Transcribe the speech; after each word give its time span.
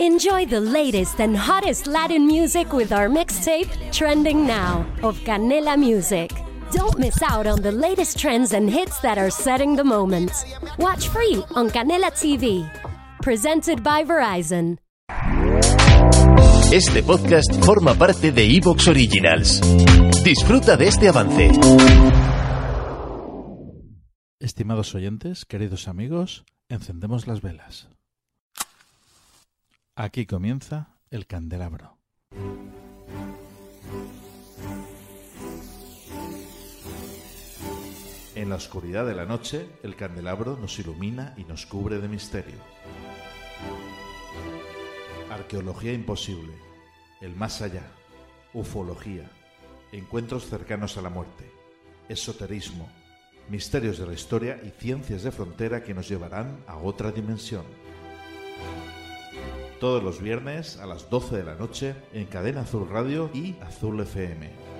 Enjoy 0.00 0.46
the 0.46 0.60
latest 0.60 1.20
and 1.20 1.36
hottest 1.36 1.88
Latin 1.88 2.24
music 2.24 2.72
with 2.72 2.92
our 2.92 3.08
mixtape, 3.08 3.68
Trending 3.90 4.46
Now, 4.46 4.86
of 5.02 5.18
Canela 5.24 5.76
Music. 5.76 6.30
Don't 6.70 6.96
miss 7.00 7.20
out 7.20 7.48
on 7.48 7.60
the 7.62 7.72
latest 7.72 8.16
trends 8.16 8.52
and 8.52 8.70
hits 8.70 9.00
that 9.00 9.18
are 9.18 9.28
setting 9.28 9.74
the 9.74 9.82
moment. 9.82 10.30
Watch 10.78 11.08
free 11.08 11.42
on 11.56 11.68
Canela 11.70 12.12
TV. 12.12 12.70
Presented 13.22 13.82
by 13.82 14.04
Verizon. 14.04 14.78
Este 16.72 17.02
podcast 17.02 17.52
forma 17.64 17.96
parte 17.96 18.30
de 18.30 18.44
Evox 18.56 18.86
Originals. 18.86 19.60
Disfruta 20.22 20.76
de 20.76 20.86
este 20.86 21.08
avance. 21.08 21.50
Estimados 24.38 24.94
oyentes, 24.94 25.44
queridos 25.44 25.88
amigos, 25.88 26.44
encendemos 26.68 27.26
las 27.26 27.42
velas. 27.42 27.88
Aquí 30.00 30.26
comienza 30.26 30.94
el 31.10 31.26
candelabro. 31.26 31.98
En 38.36 38.48
la 38.48 38.54
oscuridad 38.54 39.04
de 39.06 39.16
la 39.16 39.24
noche, 39.24 39.68
el 39.82 39.96
candelabro 39.96 40.56
nos 40.56 40.78
ilumina 40.78 41.34
y 41.36 41.42
nos 41.42 41.66
cubre 41.66 41.98
de 41.98 42.06
misterio. 42.06 42.58
Arqueología 45.32 45.92
imposible, 45.92 46.52
el 47.20 47.34
más 47.34 47.60
allá, 47.60 47.82
ufología, 48.54 49.28
encuentros 49.90 50.46
cercanos 50.46 50.96
a 50.96 51.02
la 51.02 51.10
muerte, 51.10 51.50
esoterismo, 52.08 52.88
misterios 53.48 53.98
de 53.98 54.06
la 54.06 54.12
historia 54.12 54.60
y 54.62 54.70
ciencias 54.70 55.24
de 55.24 55.32
frontera 55.32 55.82
que 55.82 55.92
nos 55.92 56.08
llevarán 56.08 56.62
a 56.68 56.76
otra 56.76 57.10
dimensión. 57.10 57.64
Todos 59.80 60.02
los 60.02 60.20
viernes 60.20 60.78
a 60.78 60.86
las 60.86 61.08
12 61.08 61.36
de 61.36 61.44
la 61.44 61.54
noche 61.54 61.94
en 62.12 62.26
Cadena 62.26 62.62
Azul 62.62 62.88
Radio 62.88 63.30
y 63.32 63.54
Azul 63.62 64.00
FM. 64.00 64.77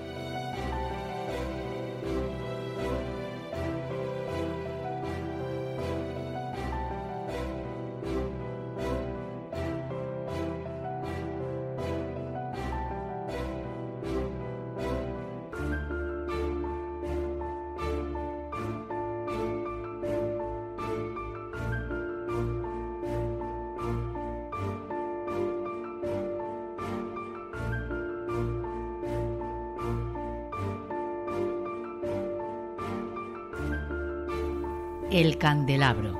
El 35.11 35.39
Candelabro. 35.39 36.15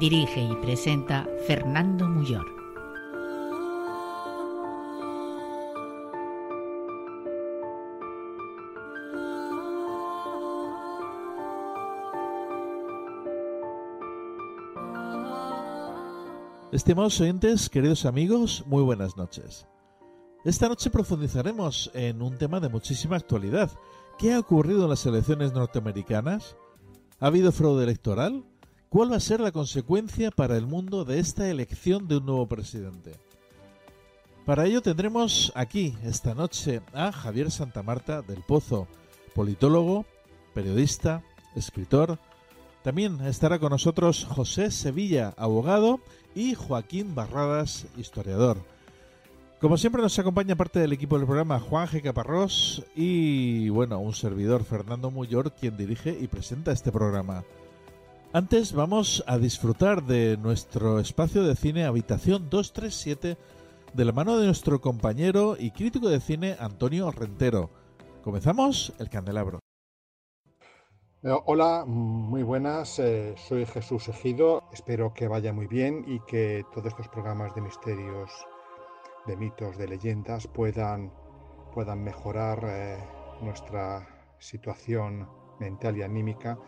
Dirige 0.00 0.40
y 0.40 0.54
presenta 0.56 1.28
Fernando 1.46 2.08
Muyor. 2.08 2.46
Estimados 16.72 17.20
oyentes, 17.20 17.68
queridos 17.68 18.06
amigos, 18.06 18.64
muy 18.66 18.82
buenas 18.82 19.18
noches. 19.18 19.66
Esta 20.46 20.70
noche 20.70 20.88
profundizaremos 20.88 21.90
en 21.92 22.22
un 22.22 22.38
tema 22.38 22.60
de 22.60 22.70
muchísima 22.70 23.16
actualidad. 23.16 23.70
¿Qué 24.18 24.32
ha 24.32 24.40
ocurrido 24.40 24.84
en 24.84 24.90
las 24.90 25.04
elecciones 25.04 25.52
norteamericanas? 25.52 26.56
¿Ha 27.22 27.28
habido 27.28 27.52
fraude 27.52 27.84
electoral? 27.84 28.42
¿Cuál 28.88 29.12
va 29.12 29.16
a 29.16 29.20
ser 29.20 29.38
la 29.38 29.52
consecuencia 29.52 30.32
para 30.32 30.56
el 30.56 30.66
mundo 30.66 31.04
de 31.04 31.20
esta 31.20 31.48
elección 31.48 32.08
de 32.08 32.16
un 32.16 32.26
nuevo 32.26 32.48
presidente? 32.48 33.12
Para 34.44 34.66
ello 34.66 34.82
tendremos 34.82 35.52
aquí 35.54 35.96
esta 36.02 36.34
noche 36.34 36.82
a 36.92 37.12
Javier 37.12 37.52
Santamarta 37.52 38.22
del 38.22 38.42
Pozo, 38.42 38.88
politólogo, 39.36 40.04
periodista, 40.52 41.22
escritor. 41.54 42.18
También 42.82 43.20
estará 43.20 43.60
con 43.60 43.70
nosotros 43.70 44.24
José 44.24 44.72
Sevilla, 44.72 45.32
abogado, 45.36 46.00
y 46.34 46.54
Joaquín 46.54 47.14
Barradas, 47.14 47.86
historiador. 47.96 48.58
Como 49.62 49.76
siempre 49.76 50.02
nos 50.02 50.18
acompaña 50.18 50.56
parte 50.56 50.80
del 50.80 50.92
equipo 50.92 51.16
del 51.16 51.24
programa 51.24 51.60
Juan 51.60 51.86
G. 51.86 52.02
Caparrós 52.02 52.84
y, 52.96 53.68
bueno, 53.68 54.00
un 54.00 54.12
servidor 54.12 54.64
Fernando 54.64 55.12
Muyor, 55.12 55.52
quien 55.52 55.76
dirige 55.76 56.18
y 56.20 56.26
presenta 56.26 56.72
este 56.72 56.90
programa. 56.90 57.44
Antes 58.32 58.72
vamos 58.72 59.22
a 59.28 59.38
disfrutar 59.38 60.02
de 60.02 60.36
nuestro 60.36 60.98
espacio 60.98 61.44
de 61.44 61.54
cine 61.54 61.84
Habitación 61.84 62.50
237 62.50 63.36
de 63.94 64.04
la 64.04 64.10
mano 64.10 64.36
de 64.36 64.46
nuestro 64.46 64.80
compañero 64.80 65.54
y 65.56 65.70
crítico 65.70 66.08
de 66.08 66.18
cine 66.18 66.56
Antonio 66.58 67.12
Rentero. 67.12 67.70
Comenzamos 68.24 68.92
el 68.98 69.10
candelabro. 69.10 69.60
Eh, 71.22 71.30
hola, 71.46 71.84
muy 71.86 72.42
buenas, 72.42 72.98
eh, 72.98 73.36
soy 73.36 73.64
Jesús 73.66 74.08
Ejido, 74.08 74.64
espero 74.72 75.14
que 75.14 75.28
vaya 75.28 75.52
muy 75.52 75.68
bien 75.68 76.04
y 76.08 76.18
que 76.26 76.64
todos 76.74 76.88
estos 76.88 77.06
programas 77.06 77.54
de 77.54 77.60
misterios 77.60 78.44
de 79.26 79.36
mitos, 79.36 79.76
de 79.76 79.88
leyendas, 79.88 80.46
puedan, 80.46 81.12
puedan 81.74 82.02
mejorar 82.02 82.60
eh, 82.64 82.98
nuestra 83.40 84.06
situación 84.38 85.28
mental 85.60 85.96
y 85.96 86.02
anímica 86.02 86.58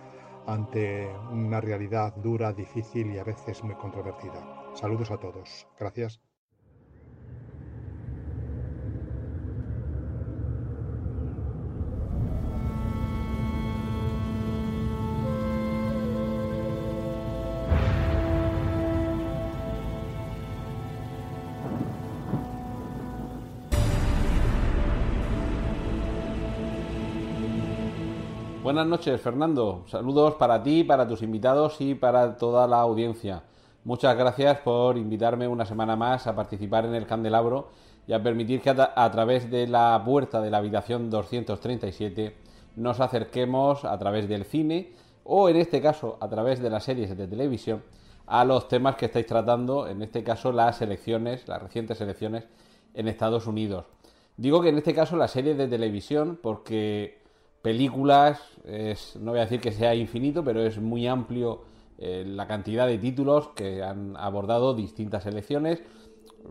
ante 0.47 1.09
una 1.31 1.61
realidad 1.61 2.15
dura, 2.17 2.53
difícil 2.53 3.13
y 3.13 3.19
a 3.19 3.25
veces 3.25 3.63
muy 3.65 3.75
controvertida. 3.75 4.73
Saludos 4.75 5.11
a 5.11 5.19
todos. 5.19 5.67
Gracias. 5.79 6.21
Buenas 28.65 28.87
noches, 28.87 29.21
Fernando. 29.21 29.85
Saludos 29.89 30.37
para 30.37 30.63
ti, 30.63 30.85
para 30.85 31.07
tus 31.07 31.21
invitados 31.21 31.83
y 31.83 31.95
para 31.95 32.39
toda 32.39 32.67
la 32.67 32.81
audiencia. 32.81 33.43
Muchas 33.85 34.17
gracias 34.17 34.57
por 34.61 34.97
invitarme 34.97 35.47
una 35.47 35.67
semana 35.67 35.97
más 35.97 36.27
a 36.27 36.35
participar 36.35 36.87
en 36.87 36.95
el 36.95 37.07
Candelabro 37.07 37.69
y 38.07 38.15
a 38.15 38.23
permitir 38.23 38.63
que 38.63 38.71
a, 38.71 39.11
través 39.11 39.51
de 39.51 39.67
la 39.67 40.01
puerta 40.03 40.41
de 40.41 40.51
la 40.51 40.57
habitación 40.57 41.11
237 41.11 42.37
nos 42.77 43.01
acerquemos 43.01 43.85
a 43.85 43.99
través 43.99 44.31
del 44.31 44.47
cine 44.47 44.95
o 45.25 45.51
en 45.51 45.57
este 45.57 45.83
caso 45.83 46.17
a 46.23 46.31
través 46.31 46.63
de 46.63 46.71
las 46.71 46.85
series 46.85 47.15
de 47.15 47.29
televisión 47.29 47.83
a 48.27 48.47
los 48.47 48.67
temas 48.69 48.97
que 48.97 49.05
estáis 49.05 49.27
tratando, 49.27 49.89
en 49.89 50.01
este 50.01 50.25
caso 50.25 50.53
las 50.53 50.81
elecciones, 50.81 51.47
las 51.49 51.63
recientes 51.63 52.01
elecciones 52.01 52.49
en 52.95 53.09
Estados 53.09 53.47
Unidos. 53.47 53.85
Digo 54.39 54.63
que 54.63 54.71
en 54.71 54.79
este 54.79 54.95
caso 54.95 55.19
las 55.19 55.33
series 55.33 55.59
de 55.59 55.69
televisión 55.69 56.39
porque 56.43 57.24
películas, 57.65 58.43
es, 58.67 59.17
no 59.17 59.31
voy 59.31 59.41
a 59.41 59.45
decir 59.45 59.59
que 59.59 59.73
sea 59.73 59.95
infinito, 59.95 60.45
pero 60.45 60.63
es 60.63 60.79
muy 60.79 61.07
amplio 61.07 61.63
eh, 61.97 62.23
la 62.27 62.47
cantidad 62.47 62.87
de 62.87 62.99
títulos 62.99 63.49
que 63.57 63.83
han 63.83 64.19
abordado 64.19 64.75
distintas 64.75 65.25
elecciones, 65.25 65.83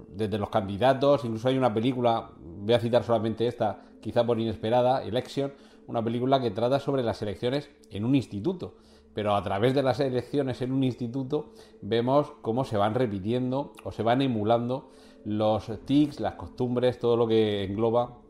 desde 0.08 0.40
los 0.40 0.50
candidatos, 0.50 1.24
incluso 1.24 1.50
hay 1.50 1.58
una 1.58 1.72
película, 1.72 2.32
voy 2.42 2.74
a 2.74 2.80
citar 2.80 3.04
solamente 3.04 3.46
esta, 3.46 3.84
quizá 4.02 4.26
por 4.26 4.40
inesperada, 4.40 5.04
Election, 5.04 5.54
una 5.86 6.04
película 6.04 6.42
que 6.42 6.50
trata 6.50 6.80
sobre 6.80 7.04
las 7.04 7.22
elecciones 7.22 7.70
en 7.92 8.06
un 8.06 8.16
instituto. 8.16 8.74
Pero 9.14 9.36
a 9.36 9.44
través 9.44 9.76
de 9.76 9.84
las 9.84 10.00
elecciones 10.00 10.64
en 10.64 10.72
un 10.72 10.84
instituto 10.84 11.52
vemos 11.84 12.32
cómo 12.42 12.66
se 12.66 12.78
van 12.78 12.96
repitiendo 12.96 13.74
o 13.84 13.92
se 13.92 14.02
van 14.02 14.24
emulando 14.24 14.90
los 15.26 15.72
tics, 15.86 16.20
las 16.20 16.34
costumbres, 16.34 16.98
todo 16.98 17.18
lo 17.18 17.28
que 17.28 17.66
engloba 17.66 18.23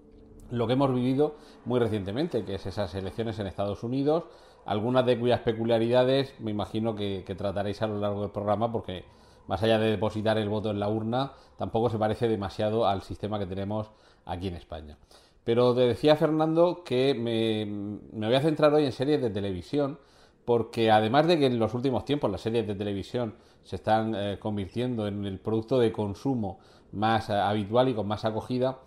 lo 0.54 0.68
que 0.68 0.74
hemos 0.74 0.94
vivido 0.94 1.36
muy 1.66 1.80
recientemente, 1.80 2.46
que 2.46 2.56
es 2.56 2.66
esas 2.68 2.94
elecciones 2.94 3.40
en 3.40 3.48
Estados 3.48 3.84
Unidos, 3.84 4.26
algunas 4.66 5.04
de 5.06 5.20
cuyas 5.20 5.40
peculiaridades 5.40 6.34
me 6.40 6.52
imagino 6.52 6.96
que, 6.96 7.26
trataréis 7.36 7.82
a 7.82 7.88
lo 7.88 8.00
largo 8.00 8.22
del 8.22 8.30
programa, 8.30 8.72
porque 8.72 9.04
más 9.48 9.64
allá 9.64 9.80
de 9.80 9.90
depositar 9.90 10.38
el 10.38 10.50
voto 10.50 10.70
en 10.70 10.80
la 10.80 10.90
urna, 10.90 11.34
tampoco 11.58 11.90
se 11.90 11.98
parece 11.98 12.28
demasiado 12.28 12.86
al 12.86 13.02
sistema 13.02 13.40
que 13.40 13.48
tenemos 13.48 13.90
aquí 14.26 14.48
en 14.48 14.54
España. 14.54 14.98
Pero 15.44 15.74
te 15.74 15.82
decía 15.82 16.16
Fernando 16.16 16.84
que 16.86 17.16
me, 17.16 18.28
voy 18.28 18.36
a 18.36 18.42
centrar 18.42 18.74
hoy 18.76 18.86
en 18.86 18.92
series 18.92 19.22
de 19.24 19.32
televisión, 19.32 19.98
porque 20.46 20.92
además 20.92 21.26
de 21.26 21.40
que 21.40 21.48
en 21.48 21.58
los 21.58 21.74
últimos 21.74 22.06
tiempos 22.06 22.30
las 22.30 22.42
series 22.42 22.68
de 22.68 22.76
televisión 22.76 23.34
se 23.64 23.78
están 23.78 24.14
eh, 24.14 24.38
convirtiendo 24.40 25.08
en 25.08 25.26
el 25.26 25.40
producto 25.40 25.80
de 25.80 25.92
consumo 25.92 26.60
más 26.92 27.30
eh, 27.30 27.34
habitual 27.34 27.90
y 27.90 27.96
con 27.96 28.08
más 28.08 28.24
acogida, 28.24 28.78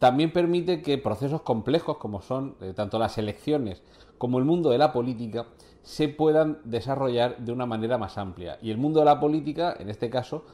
también 0.00 0.32
permite 0.32 0.80
que 0.80 0.96
procesos 0.96 1.42
complejos 1.42 1.98
como 1.98 2.22
son 2.22 2.56
eh, 2.62 2.72
tanto 2.74 2.98
las 2.98 3.18
elecciones 3.18 3.82
como 4.16 4.38
el 4.38 4.46
mundo 4.46 4.70
de 4.70 4.78
la 4.78 4.92
política 4.92 5.46
se 5.82 6.08
puedan 6.08 6.58
desarrollar 6.64 7.36
de 7.36 7.52
una 7.52 7.66
manera 7.66 7.98
más 7.98 8.16
amplia. 8.16 8.58
Y 8.62 8.70
el 8.70 8.78
mundo 8.78 9.00
de 9.00 9.06
la 9.06 9.20
política, 9.20 9.76
en 9.78 9.90
este 9.90 10.08
caso, 10.08 10.44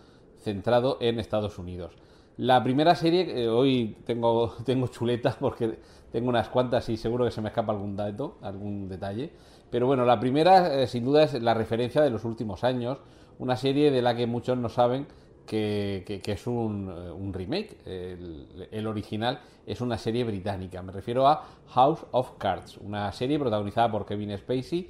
centrado 0.42 0.98
en 1.00 1.20
Estados 1.20 1.58
Unidos. 1.60 1.92
La 2.36 2.62
primera 2.64 2.96
serie, 2.96 3.44
eh, 3.44 3.48
hoy 3.48 3.96
tengo, 4.04 4.52
tengo 4.64 4.88
chuletas 4.88 5.36
porque 5.36 5.78
tengo 6.10 6.28
unas 6.28 6.48
cuantas 6.48 6.88
y 6.88 6.96
seguro 6.96 7.24
que 7.24 7.30
se 7.30 7.40
me 7.40 7.48
escapa 7.48 7.72
algún 7.72 7.96
dato, 7.96 8.38
algún 8.42 8.88
detalle. 8.88 9.30
Pero 9.70 9.86
bueno, 9.86 10.04
la 10.04 10.18
primera, 10.18 10.82
eh, 10.82 10.88
sin 10.88 11.04
duda, 11.04 11.22
es 11.22 11.40
la 11.40 11.54
referencia 11.54 12.02
de 12.02 12.10
los 12.10 12.24
últimos 12.24 12.64
años, 12.64 12.98
una 13.38 13.56
serie 13.56 13.92
de 13.92 14.02
la 14.02 14.16
que 14.16 14.26
muchos 14.26 14.58
no 14.58 14.68
saben 14.68 15.06
que, 15.46 16.22
es 16.24 16.46
un, 16.46 16.90
eh, 16.90 17.32
remake. 17.32 17.78
El, 17.84 18.86
original 18.86 19.40
es 19.66 19.80
una 19.80 19.96
serie 19.98 20.24
británica. 20.24 20.82
Me 20.82 20.92
refiero 20.92 21.26
a 21.26 21.44
House 21.68 22.04
of 22.10 22.32
Cards, 22.38 22.76
una 22.78 23.10
serie 23.12 23.38
protagonizada 23.38 23.90
por 23.90 24.04
Kevin 24.04 24.36
Spacey 24.36 24.88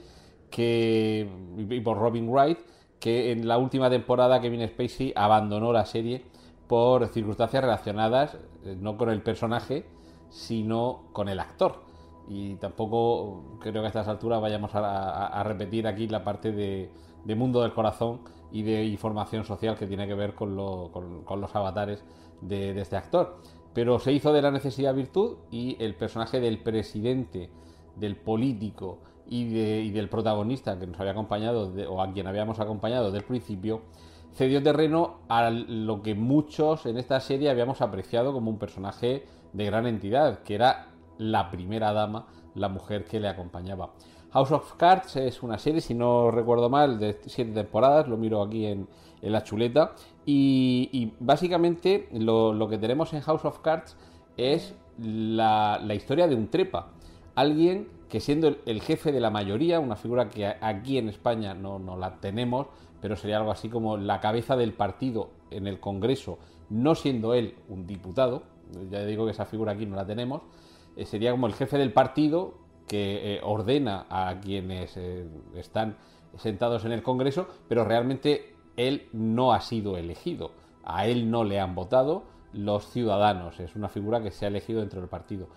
que, 0.51 1.29
y 1.69 1.81
por 1.81 1.99
Robin 1.99 2.29
Wright, 2.29 2.59
que 2.99 3.33
en 3.33 3.47
la 3.47 3.59
última 3.59 3.91
temporada 3.91 4.41
Kevin 4.41 4.67
Spacey 4.67 5.13
abandonó 5.15 5.73
la 5.73 5.85
serie 5.87 6.25
por 6.67 7.07
circunstancias 7.09 7.63
relacionadas 7.63 8.37
eh, 8.65 8.77
no 8.79 8.97
con 8.97 9.11
el 9.11 9.23
personaje, 9.23 9.85
sino 10.31 11.05
con 11.13 11.29
el 11.29 11.41
actor. 11.41 11.86
Y 12.29 12.57
tampoco 12.57 13.59
creo 13.61 13.83
que 13.83 13.87
a 13.87 13.89
estas 13.89 14.09
alturas 14.09 14.41
vayamos 14.41 14.71
a, 14.75 15.43
repetir 15.45 15.87
aquí 15.87 16.09
la 16.09 16.25
parte 16.25 16.53
de, 16.53 16.91
mundo 17.37 17.63
del 17.63 17.73
corazón 17.73 18.21
y 18.51 18.63
de 18.63 18.85
información 18.85 19.45
social 19.45 19.77
que 19.77 19.87
tiene 19.87 20.07
que 20.07 20.15
ver 20.15 20.35
con, 20.35 20.57
los 20.57 21.55
avatares 21.55 22.05
de, 22.41 22.81
este 22.81 22.97
actor. 22.97 23.39
Pero 23.73 23.99
se 23.99 24.13
hizo 24.13 24.33
de 24.33 24.43
la 24.43 24.51
necesidad 24.51 24.95
virtud 24.95 25.37
y 25.51 25.77
el 25.83 25.95
personaje 25.95 26.41
del 26.41 26.63
presidente, 26.63 27.51
del 27.95 28.17
político 28.17 28.99
y, 29.29 29.91
del 29.91 30.09
protagonista 30.09 30.79
que 30.79 30.87
nos 30.87 30.99
había 30.99 31.13
acompañado 31.13 31.73
o 31.89 32.03
a 32.03 32.13
quien 32.13 32.27
habíamos 32.27 32.59
acompañado 32.59 33.07
desde 33.07 33.19
el 33.19 33.25
principio, 33.25 33.83
cedió 34.35 34.63
terreno 34.63 35.21
a 35.29 35.51
lo 35.51 36.03
que 36.03 36.15
muchos 36.15 36.87
en 36.87 36.99
esta 36.99 37.21
serie 37.21 37.51
habíamos 37.51 37.81
apreciado 37.81 38.33
como 38.33 38.51
un 38.51 38.59
personaje 38.59 39.25
de 39.53 39.65
gran 39.65 39.87
entidad, 39.87 40.43
que 40.43 40.55
era 40.55 40.89
la 41.19 41.51
primera 41.51 41.93
dama, 41.93 42.27
la 42.55 42.69
mujer 42.69 43.05
que 43.05 43.21
le 43.21 43.29
acompañaba. 43.29 43.91
House 44.33 44.53
of 44.53 44.75
Cards 44.75 45.17
es 45.17 45.43
una 45.43 45.57
serie, 45.57 45.81
si 45.81 45.95
no 45.95 46.31
recuerdo 46.31 46.69
mal, 46.69 46.99
de 46.99 47.19
siete 47.27 47.53
temporadas, 47.53 48.09
lo 48.09 48.17
miro 48.17 48.43
aquí 48.43 48.67
en, 48.67 48.87
la 49.23 49.43
chuleta, 49.43 49.93
y, 50.25 51.13
básicamente 51.19 52.09
lo, 52.13 52.69
que 52.69 52.79
tenemos 52.79 53.13
en 53.13 53.23
House 53.23 53.45
of 53.45 53.61
Cards 53.61 53.97
es 54.37 54.75
la, 54.99 55.81
historia 55.95 56.29
de 56.29 56.35
un 56.35 56.49
trepa, 56.49 56.93
alguien 57.35 57.89
que 58.09 58.21
siendo 58.21 58.55
el, 58.67 58.81
jefe 58.83 59.11
de 59.11 59.21
la 59.21 59.31
mayoría, 59.31 59.81
una 59.81 59.97
figura 59.97 60.29
que 60.29 60.47
aquí 60.47 60.99
en 60.99 61.09
España 61.09 61.55
no, 61.55 61.79
no 61.79 61.97
la 61.97 62.21
tenemos, 62.21 62.67
pero 63.01 63.17
sería 63.17 63.39
algo 63.39 63.51
así 63.51 63.69
como 63.69 63.97
la 63.97 64.21
cabeza 64.21 64.57
del 64.57 64.75
partido 64.75 65.31
en 65.51 65.67
el 65.67 65.81
Congreso, 65.81 66.39
no 66.69 66.95
siendo 66.95 67.35
él 67.35 67.55
un 67.69 67.87
diputado, 67.87 68.43
ya 68.91 69.05
digo 69.05 69.25
que 69.25 69.33
esa 69.33 69.47
figura 69.47 69.73
aquí 69.73 69.87
no 69.87 69.97
la 69.97 70.07
tenemos, 70.07 70.43
sería 71.05 71.31
como 71.31 71.47
el 71.47 71.55
jefe 71.55 71.79
del 71.79 71.93
partido 71.93 72.55
que 72.89 73.35
eh, 73.35 73.41
ordena 73.43 74.07
a 74.09 74.39
quienes 74.41 74.97
eh, 74.97 75.27
están 75.55 75.97
sentados 76.37 76.85
en 76.85 76.93
el 76.93 77.03
Congreso, 77.03 77.49
pero 77.69 77.85
realmente 77.85 78.55
él 78.77 79.09
no 79.13 79.53
ha 79.53 79.61
sido 79.61 79.97
elegido, 79.97 80.53
a 80.85 81.07
él 81.07 81.31
no 81.31 81.45
le 81.45 81.61
han 81.61 81.75
votado 81.75 82.25
los 82.53 82.91
ciudadanos, 82.91 83.61
es 83.61 83.75
una 83.77 83.89
figura 83.89 84.23
que 84.23 84.31
se 84.31 84.45
ha 84.45 84.49
elegido 84.49 84.81
dentro 84.81 85.01
del 85.01 85.09
partido. 85.09 85.49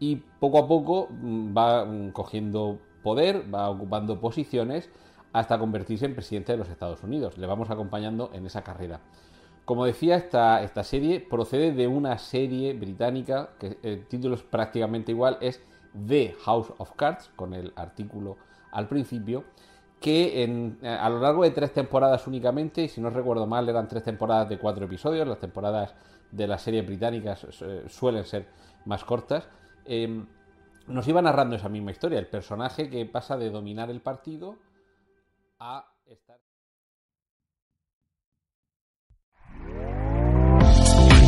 Y 0.00 0.16
poco 0.16 0.58
a 0.58 0.68
poco 0.68 1.08
mm, 1.10 1.56
va 1.56 1.84
mm, 1.84 2.10
cogiendo 2.12 2.78
poder, 3.02 3.52
va 3.52 3.68
ocupando 3.68 4.20
posiciones, 4.20 4.90
hasta 5.32 5.58
convertirse 5.58 6.06
en 6.06 6.14
presidente 6.14 6.52
de 6.52 6.58
los 6.58 6.68
Estados 6.68 7.02
Unidos. 7.02 7.36
Le 7.36 7.46
vamos 7.46 7.70
acompañando 7.70 8.30
en 8.32 8.46
esa 8.46 8.62
carrera. 8.62 9.00
Como 9.68 9.84
decía, 9.84 10.16
esta, 10.16 10.62
esta 10.62 10.82
serie 10.82 11.20
procede 11.20 11.72
de 11.72 11.86
una 11.86 12.16
serie 12.16 12.72
británica, 12.72 13.50
que 13.58 13.76
el 13.82 14.06
título 14.06 14.34
es 14.36 14.42
prácticamente 14.42 15.12
igual, 15.12 15.36
es 15.42 15.60
The 16.06 16.34
House 16.40 16.72
of 16.78 16.92
Cards, 16.92 17.30
con 17.36 17.52
el 17.52 17.74
artículo 17.76 18.38
al 18.72 18.88
principio, 18.88 19.44
que 20.00 20.42
en, 20.42 20.78
a 20.82 21.10
lo 21.10 21.20
largo 21.20 21.42
de 21.42 21.50
tres 21.50 21.74
temporadas 21.74 22.26
únicamente, 22.26 22.84
y 22.84 22.88
si 22.88 23.02
no 23.02 23.10
recuerdo 23.10 23.46
mal, 23.46 23.68
eran 23.68 23.88
tres 23.88 24.04
temporadas 24.04 24.48
de 24.48 24.58
cuatro 24.58 24.86
episodios, 24.86 25.28
las 25.28 25.38
temporadas 25.38 25.94
de 26.30 26.46
las 26.46 26.62
series 26.62 26.86
británicas 26.86 27.46
eh, 27.60 27.84
suelen 27.90 28.24
ser 28.24 28.48
más 28.86 29.04
cortas, 29.04 29.50
eh, 29.84 30.24
nos 30.86 31.06
iba 31.08 31.20
narrando 31.20 31.56
esa 31.56 31.68
misma 31.68 31.90
historia, 31.90 32.18
el 32.18 32.28
personaje 32.28 32.88
que 32.88 33.04
pasa 33.04 33.36
de 33.36 33.50
dominar 33.50 33.90
el 33.90 34.00
partido 34.00 34.56
a 35.58 35.92
estar... 36.06 36.38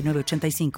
85 0.00 0.70